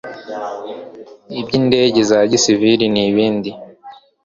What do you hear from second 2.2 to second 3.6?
gisiviri n ibindi